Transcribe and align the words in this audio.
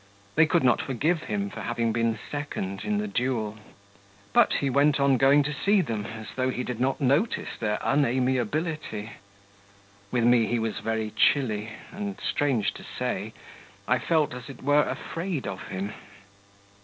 They 0.33 0.47
could 0.47 0.63
not 0.63 0.81
forgive 0.81 1.21
him 1.25 1.51
for 1.51 1.61
having 1.61 1.91
been 1.93 2.17
second 2.31 2.83
in 2.83 2.97
the 2.97 3.07
duel. 3.07 3.59
But 4.33 4.53
he 4.53 4.67
went 4.67 4.99
on 4.99 5.15
going 5.17 5.43
to 5.43 5.53
see 5.53 5.79
them, 5.81 6.07
as 6.07 6.29
though 6.35 6.49
he 6.49 6.63
did 6.63 6.79
not 6.79 6.99
notice 6.99 7.49
their 7.59 7.77
unamiability. 7.85 9.11
With 10.09 10.23
me 10.23 10.47
he 10.47 10.57
was 10.57 10.79
very 10.79 11.11
chilly, 11.11 11.73
and 11.91 12.19
strange 12.19 12.73
to 12.73 12.83
say 12.83 13.33
I 13.87 13.99
felt, 13.99 14.33
as 14.33 14.49
it 14.49 14.63
were, 14.63 14.81
afraid 14.81 15.45
of 15.45 15.67
him. 15.67 15.93